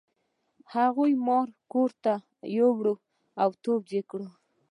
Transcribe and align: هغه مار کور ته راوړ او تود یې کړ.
هغه 0.73 1.05
مار 1.27 1.47
کور 1.71 1.89
ته 2.03 2.13
راوړ 2.55 2.85
او 3.41 3.49
تود 3.63 3.85
یې 3.95 4.01
کړ. 4.09 4.21